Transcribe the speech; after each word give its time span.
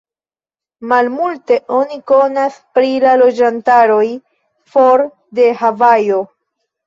Malmulte 0.91 1.57
oni 1.79 1.99
konas 2.11 2.55
pri 2.77 2.89
la 3.05 3.11
loĝantaroj 3.23 4.07
for 4.77 5.03
de 5.41 5.47
Havajo. 5.63 6.19